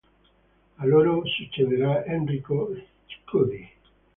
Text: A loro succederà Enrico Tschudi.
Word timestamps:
A 0.79 0.83
loro 0.87 1.23
succederà 1.27 2.03
Enrico 2.05 2.73
Tschudi. 3.05 3.69